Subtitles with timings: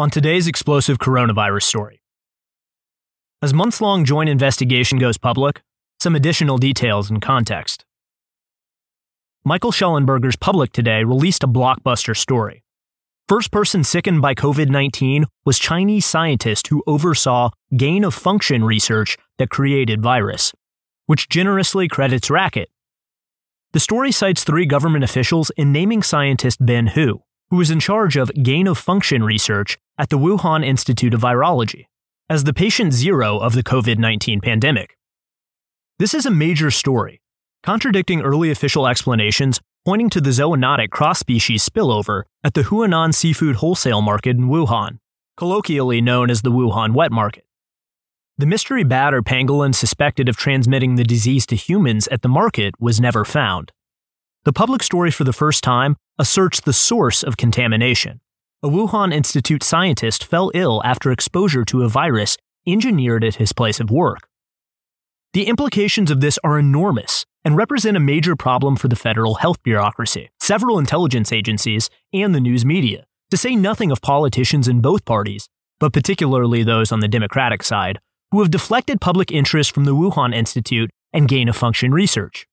[0.00, 2.00] on today's explosive coronavirus story.
[3.42, 5.60] As months long joint investigation goes public,
[6.00, 7.84] some additional details and context.
[9.44, 12.64] Michael Shellenberger's Public Today released a blockbuster story.
[13.28, 19.18] First person sickened by COVID 19 was Chinese scientist who oversaw gain of function research
[19.36, 20.54] that created virus,
[21.04, 22.70] which generously credits Racket.
[23.72, 28.16] The story cites three government officials in naming scientist Ben Hu, who was in charge
[28.16, 31.84] of gain of function research at the Wuhan Institute of Virology,
[32.30, 34.96] as the patient zero of the COVID 19 pandemic.
[35.98, 37.20] This is a major story
[37.62, 43.56] contradicting early official explanations pointing to the zoonotic cross species spillover at the Huanan seafood
[43.56, 45.00] wholesale market in Wuhan,
[45.36, 47.44] colloquially known as the Wuhan wet market.
[48.38, 52.72] The mystery bat or pangolin suspected of transmitting the disease to humans at the market
[52.80, 53.70] was never found.
[54.44, 58.22] The public story for the first time asserts the source of contamination.
[58.62, 63.80] A Wuhan Institute scientist fell ill after exposure to a virus engineered at his place
[63.80, 64.28] of work.
[65.32, 69.62] The implications of this are enormous and represent a major problem for the federal health
[69.62, 75.06] bureaucracy, several intelligence agencies, and the news media, to say nothing of politicians in both
[75.06, 77.98] parties, but particularly those on the Democratic side,
[78.30, 82.46] who have deflected public interest from the Wuhan Institute and gain of function research.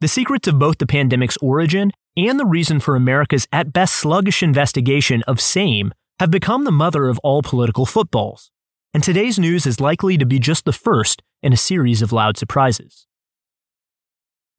[0.00, 4.42] The secrets of both the pandemic's origin and the reason for America's at best sluggish
[4.42, 8.50] investigation of SAME have become the mother of all political footballs.
[8.92, 12.36] And today's news is likely to be just the first in a series of loud
[12.36, 13.06] surprises.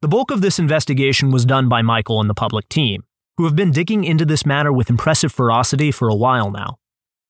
[0.02, 3.03] The bulk of this investigation was done by Michael and the public team,
[3.38, 6.77] who have been digging into this matter with impressive ferocity for a while now.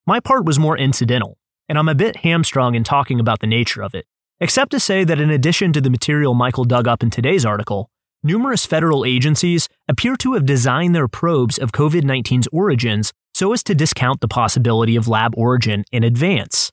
[0.07, 1.37] My part was more incidental,
[1.69, 4.05] and I'm a bit hamstrung in talking about the nature of it,
[4.39, 7.89] except to say that in addition to the material Michael dug up in today's article,
[8.25, 13.63] numerous federal agencies appear to have designed their probes of COVID 19's origins so as
[13.63, 16.71] to discount the possibility of lab origin in advance.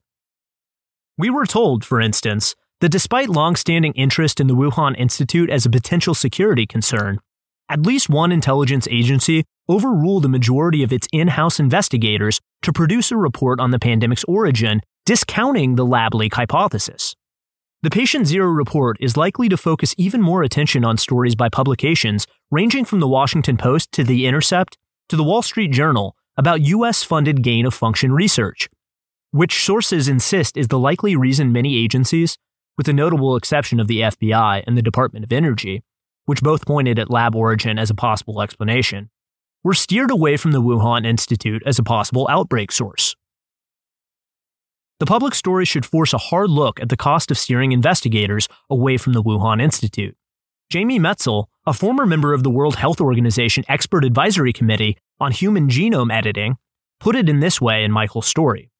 [1.18, 5.70] We were told, for instance, that despite long-standing interest in the Wuhan Institute as a
[5.70, 7.18] potential security concern,
[7.68, 13.16] at least one intelligence agency overruled the majority of its in-house investigators to produce a
[13.16, 17.14] report on the pandemic's origin, discounting the lab leak hypothesis.
[17.82, 22.28] The Patient Zero report is likely to focus even more attention on stories by publications
[22.48, 24.78] ranging from the Washington Post to The Intercept
[25.08, 28.68] to the Wall Street Journal about US funded gain of function research,
[29.32, 32.38] which sources insist is the likely reason many agencies,
[32.76, 35.82] with the notable exception of the FBI and the Department of Energy,
[36.26, 39.10] which both pointed at lab origin as a possible explanation,
[39.64, 43.16] were steered away from the Wuhan Institute as a possible outbreak source.
[45.02, 48.96] The public story should force a hard look at the cost of steering investigators away
[48.96, 50.16] from the Wuhan Institute.
[50.70, 55.66] Jamie Metzl, a former member of the World Health Organization Expert Advisory Committee on Human
[55.66, 56.56] Genome Editing,
[57.00, 58.70] put it in this way in Michael's story.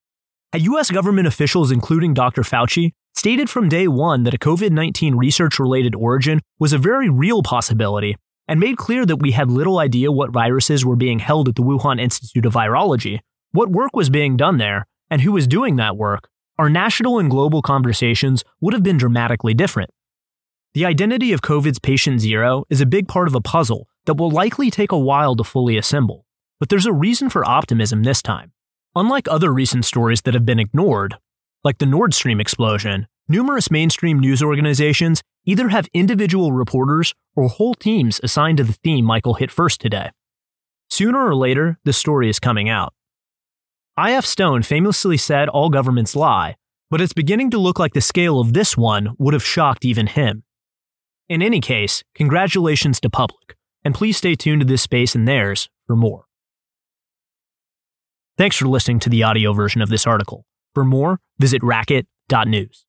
[0.53, 0.93] Had U.S.
[0.93, 2.43] government officials, including Dr.
[2.43, 7.09] Fauci, stated from day one that a COVID 19 research related origin was a very
[7.09, 8.17] real possibility
[8.47, 11.63] and made clear that we had little idea what viruses were being held at the
[11.63, 13.19] Wuhan Institute of Virology,
[13.51, 17.29] what work was being done there, and who was doing that work, our national and
[17.29, 19.91] global conversations would have been dramatically different.
[20.73, 24.31] The identity of COVID's patient zero is a big part of a puzzle that will
[24.31, 26.25] likely take a while to fully assemble,
[26.59, 28.53] but there's a reason for optimism this time.
[28.97, 31.19] Unlike other recent stories that have been ignored,
[31.63, 37.75] like the Nord Stream explosion, numerous mainstream news organizations either have individual reporters or whole
[37.75, 40.09] teams assigned to the theme Michael hit first today.
[40.89, 42.95] Sooner or later, the story is coming out.
[43.97, 44.25] I.F.
[44.25, 46.57] Stone famously said all governments lie,
[46.91, 50.07] but it's beginning to look like the scale of this one would have shocked even
[50.07, 50.45] him.
[51.29, 53.55] In any case, congratulations to public,
[53.85, 56.25] and please stay tuned to this space and theirs for more.
[58.39, 60.47] Thanks for listening to the audio version of this article.
[60.75, 62.87] For more, visit racket.news.